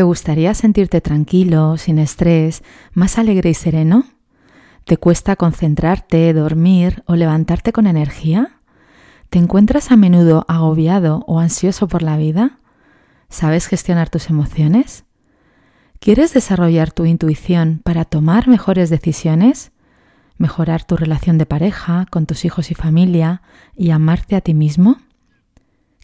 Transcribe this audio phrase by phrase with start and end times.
[0.00, 2.62] ¿Te gustaría sentirte tranquilo, sin estrés,
[2.94, 4.06] más alegre y sereno?
[4.86, 8.60] ¿Te cuesta concentrarte, dormir o levantarte con energía?
[9.28, 12.60] ¿Te encuentras a menudo agobiado o ansioso por la vida?
[13.28, 15.04] ¿Sabes gestionar tus emociones?
[15.98, 19.70] ¿Quieres desarrollar tu intuición para tomar mejores decisiones?
[20.38, 23.42] ¿Mejorar tu relación de pareja, con tus hijos y familia
[23.76, 24.96] y amarte a ti mismo?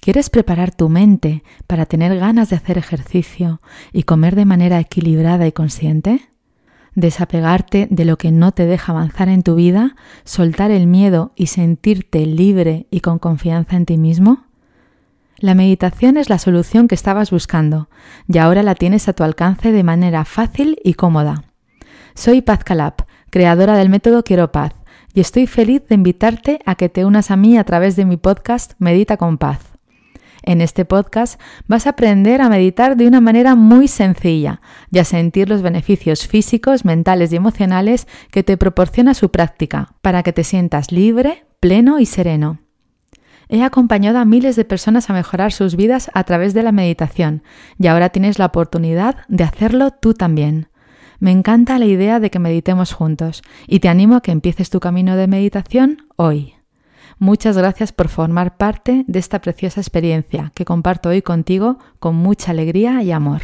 [0.00, 3.60] ¿Quieres preparar tu mente para tener ganas de hacer ejercicio
[3.92, 6.28] y comer de manera equilibrada y consciente?
[6.96, 11.46] desapegarte de lo que no te deja avanzar en tu vida, soltar el miedo y
[11.46, 14.46] sentirte libre y con confianza en ti mismo?
[15.38, 17.88] La meditación es la solución que estabas buscando
[18.26, 21.44] y ahora la tienes a tu alcance de manera fácil y cómoda.
[22.14, 22.94] Soy Paz Calab,
[23.28, 24.72] creadora del método Quiero Paz,
[25.12, 28.16] y estoy feliz de invitarte a que te unas a mí a través de mi
[28.16, 29.75] podcast Medita con Paz.
[30.46, 34.60] En este podcast vas a aprender a meditar de una manera muy sencilla
[34.92, 40.22] y a sentir los beneficios físicos, mentales y emocionales que te proporciona su práctica para
[40.22, 42.60] que te sientas libre, pleno y sereno.
[43.48, 47.42] He acompañado a miles de personas a mejorar sus vidas a través de la meditación
[47.76, 50.68] y ahora tienes la oportunidad de hacerlo tú también.
[51.18, 54.78] Me encanta la idea de que meditemos juntos y te animo a que empieces tu
[54.78, 56.55] camino de meditación hoy.
[57.18, 62.50] Muchas gracias por formar parte de esta preciosa experiencia que comparto hoy contigo con mucha
[62.50, 63.40] alegría y amor.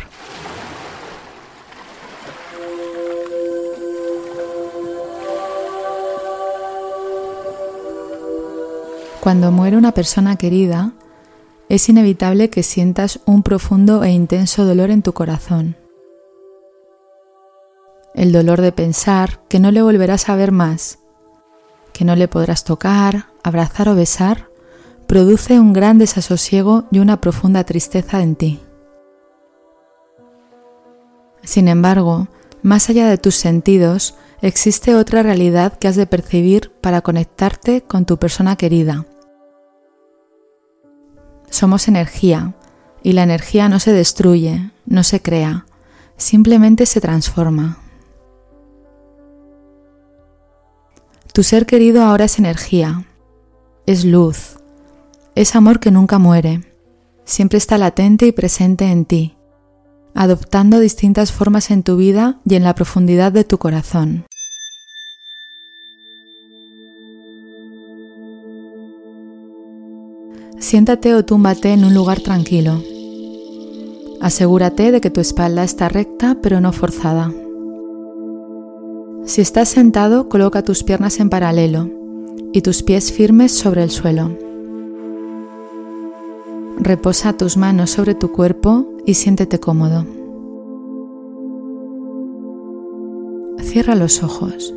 [9.20, 10.92] Cuando muere una persona querida,
[11.70, 15.76] es inevitable que sientas un profundo e intenso dolor en tu corazón.
[18.14, 20.98] El dolor de pensar que no le volverás a ver más,
[21.94, 24.48] que no le podrás tocar, abrazar o besar
[25.06, 28.60] produce un gran desasosiego y una profunda tristeza en ti.
[31.42, 32.28] Sin embargo,
[32.62, 38.06] más allá de tus sentidos, existe otra realidad que has de percibir para conectarte con
[38.06, 39.06] tu persona querida.
[41.50, 42.55] Somos energía,
[43.02, 45.67] y la energía no se destruye, no se crea,
[46.17, 47.78] simplemente se transforma.
[51.33, 53.05] Tu ser querido ahora es energía,
[53.86, 54.58] es luz,
[55.34, 56.60] es amor que nunca muere,
[57.24, 59.36] siempre está latente y presente en ti,
[60.14, 64.24] adoptando distintas formas en tu vida y en la profundidad de tu corazón.
[70.60, 72.80] Siéntate o túmbate en un lugar tranquilo.
[74.20, 77.32] Asegúrate de que tu espalda está recta pero no forzada.
[79.26, 82.02] Si estás sentado, coloca tus piernas en paralelo
[82.52, 84.36] y tus pies firmes sobre el suelo.
[86.78, 90.04] Reposa tus manos sobre tu cuerpo y siéntete cómodo.
[93.60, 94.74] Cierra los ojos.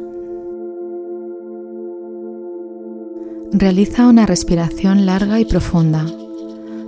[3.51, 6.05] Realiza una respiración larga y profunda,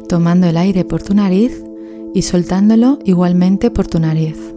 [0.08, 1.64] tomando el aire por tu nariz
[2.14, 4.57] y soltándolo igualmente por tu nariz.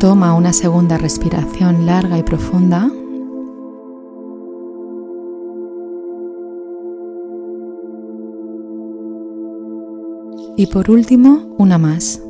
[0.00, 2.90] Toma una segunda respiración larga y profunda.
[10.56, 12.22] Y por último, una más.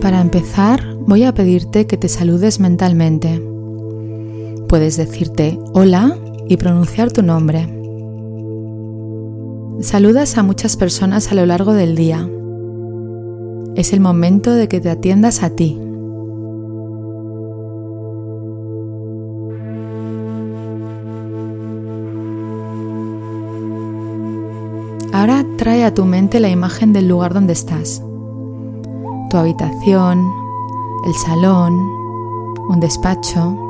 [0.00, 3.42] Para empezar, voy a pedirte que te saludes mentalmente.
[4.66, 6.16] Puedes decirte hola
[6.50, 7.68] y pronunciar tu nombre.
[9.80, 12.28] Saludas a muchas personas a lo largo del día.
[13.76, 15.80] Es el momento de que te atiendas a ti.
[25.12, 28.02] Ahora trae a tu mente la imagen del lugar donde estás.
[29.30, 30.28] Tu habitación,
[31.06, 31.74] el salón,
[32.68, 33.69] un despacho,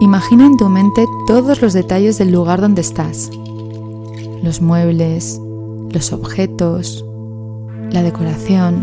[0.00, 3.30] Imagina en tu mente todos los detalles del lugar donde estás.
[4.42, 5.40] Los muebles,
[5.90, 7.02] los objetos,
[7.90, 8.76] la decoración.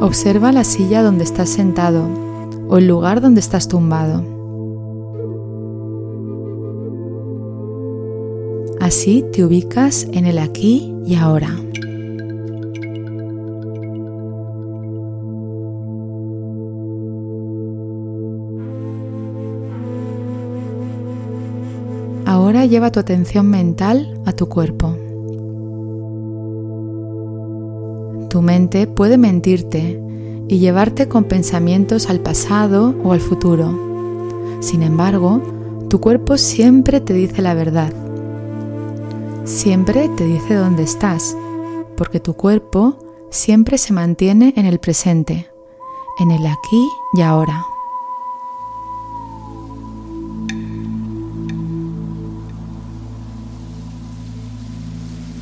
[0.00, 2.10] Observa la silla donde estás sentado
[2.68, 4.22] o el lugar donde estás tumbado.
[8.80, 11.65] Así te ubicas en el aquí y ahora.
[22.68, 24.96] Lleva tu atención mental a tu cuerpo.
[28.28, 30.00] Tu mente puede mentirte
[30.48, 34.58] y llevarte con pensamientos al pasado o al futuro.
[34.60, 35.42] Sin embargo,
[35.88, 37.92] tu cuerpo siempre te dice la verdad.
[39.44, 41.36] Siempre te dice dónde estás,
[41.96, 42.98] porque tu cuerpo
[43.30, 45.48] siempre se mantiene en el presente,
[46.18, 47.64] en el aquí y ahora.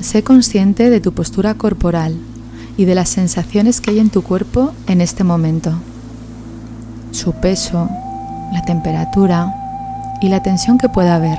[0.04, 2.14] Sé consciente de tu postura corporal
[2.76, 5.72] y de las sensaciones que hay en tu cuerpo en este momento.
[7.10, 7.88] Su peso,
[8.52, 9.50] la temperatura
[10.20, 11.38] y la tensión que pueda haber.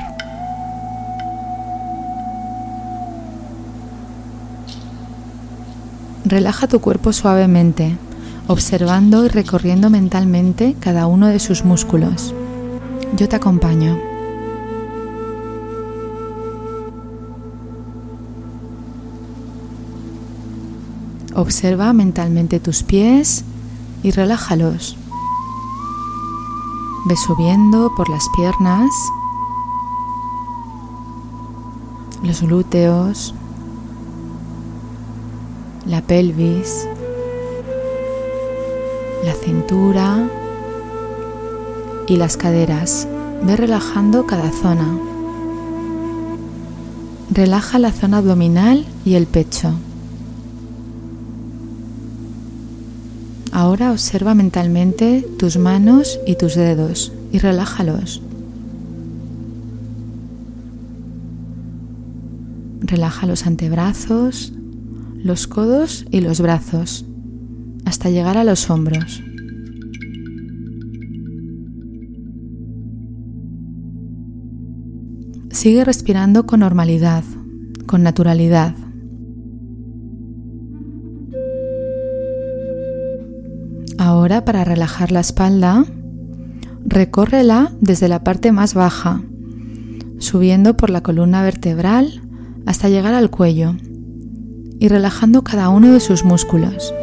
[6.25, 7.95] Relaja tu cuerpo suavemente,
[8.47, 12.33] observando y recorriendo mentalmente cada uno de sus músculos.
[13.15, 14.14] Yo te acompaño.
[21.35, 23.43] Observa mentalmente tus pies
[24.03, 24.95] y relájalos.
[27.07, 28.89] Ve subiendo por las piernas,
[32.23, 33.35] los glúteos,
[35.85, 36.87] la pelvis,
[39.25, 40.29] la cintura
[42.07, 43.09] y las caderas.
[43.43, 44.87] Ve relajando cada zona.
[47.29, 49.73] Relaja la zona abdominal y el pecho.
[53.55, 58.21] Ahora observa mentalmente tus manos y tus dedos y relájalos.
[62.81, 64.51] Relaja los antebrazos,
[65.23, 67.05] los codos y los brazos
[67.85, 69.23] hasta llegar a los hombros.
[75.49, 77.23] Sigue respirando con normalidad,
[77.85, 78.75] con naturalidad.
[84.15, 85.83] Ahora para relajar la espalda,
[86.85, 89.21] recórrela desde la parte más baja,
[90.19, 92.21] subiendo por la columna vertebral
[92.65, 93.75] hasta llegar al cuello
[94.79, 96.93] y relajando cada uno de sus músculos.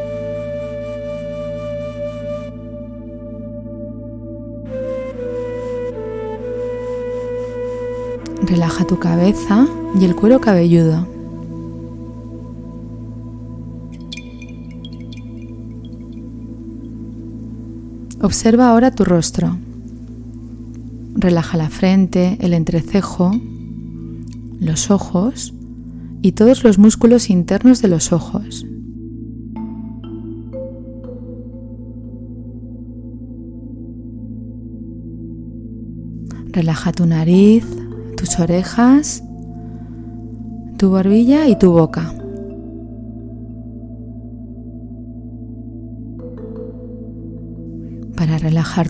[8.47, 9.67] Relaja tu cabeza
[10.01, 11.07] y el cuero cabelludo.
[18.23, 19.59] Observa ahora tu rostro.
[21.15, 23.33] Relaja la frente, el entrecejo,
[24.61, 25.53] los ojos
[26.23, 28.65] y todos los músculos internos de los ojos.
[36.53, 37.67] Relaja tu nariz,
[38.17, 39.25] tus orejas,
[40.77, 42.15] tu barbilla y tu boca.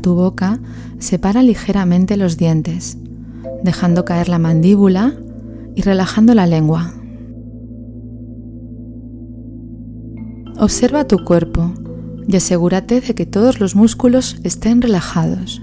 [0.01, 0.61] Tu boca,
[0.99, 2.99] separa ligeramente los dientes,
[3.63, 5.15] dejando caer la mandíbula
[5.75, 6.95] y relajando la lengua.
[10.59, 11.73] Observa tu cuerpo
[12.29, 15.61] y asegúrate de que todos los músculos estén relajados.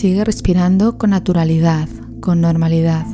[0.00, 1.86] Sigue respirando con naturalidad,
[2.22, 3.04] con normalidad.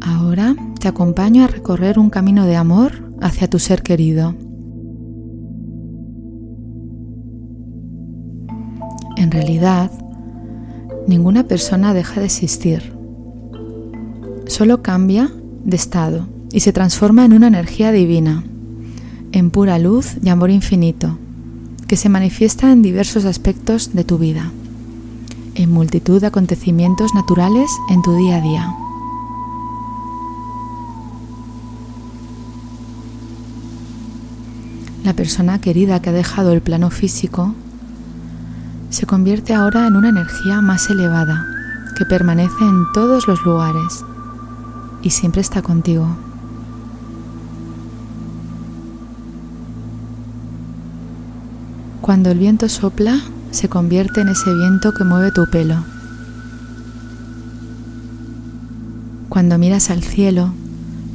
[0.00, 4.45] Ahora te acompaño a recorrer un camino de amor hacia tu ser querido.
[9.36, 9.90] Realidad,
[11.06, 12.94] ninguna persona deja de existir.
[14.46, 15.30] Solo cambia
[15.62, 18.44] de estado y se transforma en una energía divina,
[19.32, 21.18] en pura luz y amor infinito,
[21.86, 24.52] que se manifiesta en diversos aspectos de tu vida,
[25.54, 28.74] en multitud de acontecimientos naturales en tu día a día.
[35.04, 37.54] La persona querida que ha dejado el plano físico
[38.90, 41.46] se convierte ahora en una energía más elevada
[41.96, 44.04] que permanece en todos los lugares
[45.02, 46.06] y siempre está contigo.
[52.00, 55.76] Cuando el viento sopla, se convierte en ese viento que mueve tu pelo.
[59.28, 60.52] Cuando miras al cielo,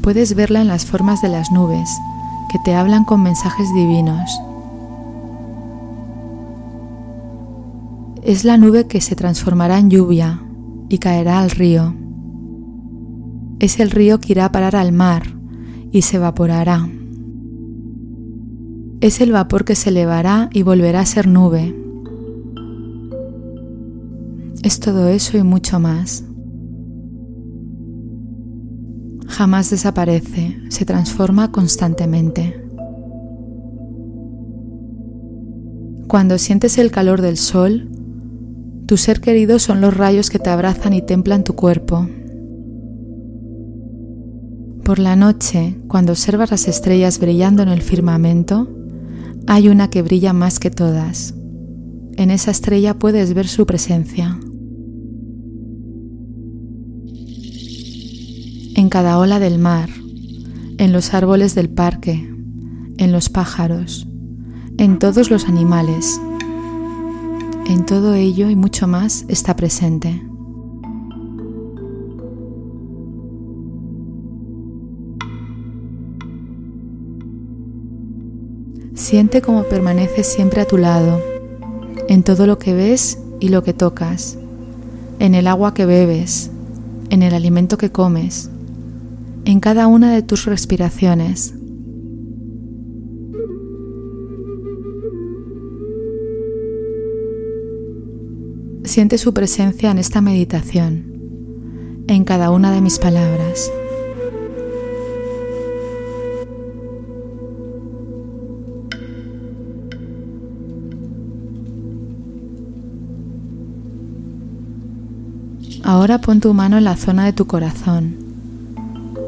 [0.02, 1.90] puedes verla en las formas de las nubes,
[2.52, 4.30] que te hablan con mensajes divinos.
[8.24, 10.44] Es la nube que se transformará en lluvia
[10.90, 11.96] y caerá al río.
[13.60, 15.24] Es el río que irá a parar al mar
[15.92, 16.88] y se evaporará.
[19.02, 21.76] Es el vapor que se elevará y volverá a ser nube.
[24.62, 26.24] Es todo eso y mucho más.
[29.26, 32.64] Jamás desaparece, se transforma constantemente.
[36.08, 37.91] Cuando sientes el calor del sol,
[38.92, 42.10] tu ser querido son los rayos que te abrazan y templan tu cuerpo.
[44.84, 48.68] Por la noche, cuando observas las estrellas brillando en el firmamento,
[49.48, 51.34] hay una que brilla más que todas.
[52.18, 54.38] En esa estrella puedes ver su presencia.
[58.76, 59.88] En cada ola del mar,
[60.80, 62.30] en los árboles del parque,
[62.98, 64.06] en los pájaros,
[64.78, 66.20] en todos los animales,
[67.72, 70.22] en todo ello y mucho más está presente.
[78.94, 81.22] Siente cómo permanece siempre a tu lado,
[82.10, 84.38] en todo lo que ves y lo que tocas,
[85.20, 86.52] en el agua que bebes,
[87.10, 88.50] en el alimento que comes,
[89.46, 91.54] en cada una de tus respiraciones.
[98.92, 103.72] Siente su presencia en esta meditación, en cada una de mis palabras.
[115.86, 118.18] Ahora pon tu mano en la zona de tu corazón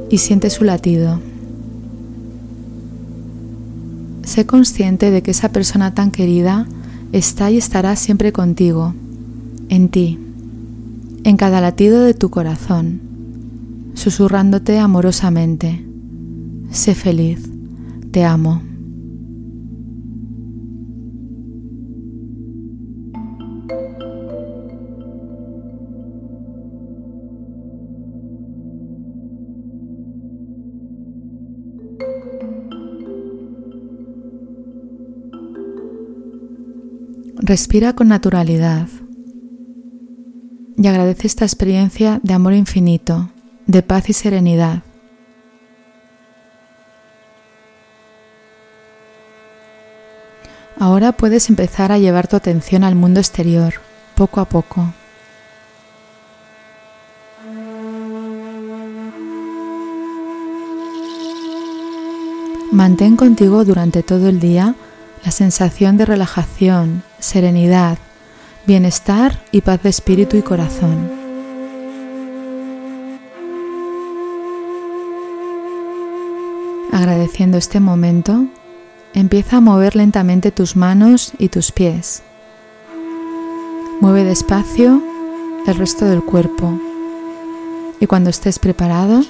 [0.09, 1.21] y siente su latido.
[4.23, 6.67] Sé consciente de que esa persona tan querida
[7.13, 8.93] está y estará siempre contigo,
[9.69, 10.19] en ti,
[11.23, 13.01] en cada latido de tu corazón,
[13.93, 15.85] susurrándote amorosamente.
[16.71, 17.49] Sé feliz,
[18.11, 18.61] te amo.
[37.45, 38.87] Respira con naturalidad
[40.83, 43.29] y agradece esta experiencia de amor infinito,
[43.67, 44.83] de paz y serenidad.
[50.77, 53.75] Ahora puedes empezar a llevar tu atención al mundo exterior,
[54.15, 54.93] poco a poco.
[62.73, 64.75] Mantén contigo durante todo el día
[65.23, 67.97] la sensación de relajación, serenidad,
[68.65, 71.11] bienestar y paz de espíritu y corazón.
[76.91, 78.45] Agradeciendo este momento,
[79.13, 82.23] empieza a mover lentamente tus manos y tus pies.
[83.99, 85.01] Mueve despacio
[85.65, 86.79] el resto del cuerpo
[87.99, 89.23] y cuando estés preparado,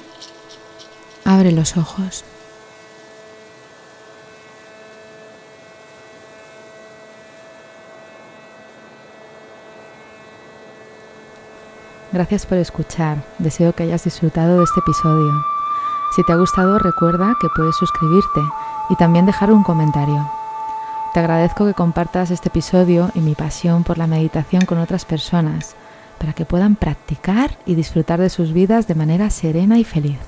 [1.25, 2.23] abre los ojos.
[12.13, 13.23] Gracias por escuchar.
[13.39, 15.33] Deseo que hayas disfrutado de este episodio.
[16.15, 18.39] Si te ha gustado, recuerda que puedes suscribirte
[18.91, 20.29] y también dejar un comentario.
[21.15, 25.75] Te agradezco que compartas este episodio y mi pasión por la meditación con otras personas
[26.19, 30.19] para que puedan practicar y disfrutar de sus vidas de manera serena y feliz.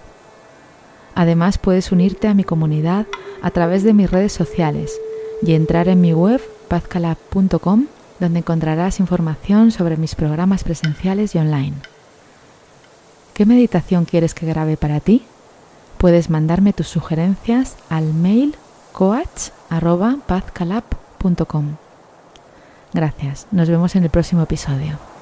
[1.14, 3.06] Además, puedes unirte a mi comunidad
[3.44, 4.92] a través de mis redes sociales
[5.44, 7.86] y entrar en mi web pazcalab.com
[8.20, 11.74] donde encontrarás información sobre mis programas presenciales y online.
[13.34, 15.24] ¿Qué meditación quieres que grabe para ti?
[15.98, 18.56] Puedes mandarme tus sugerencias al mail
[18.94, 21.76] coach.pazcalab.com.
[22.94, 25.15] Gracias, nos vemos en el próximo episodio.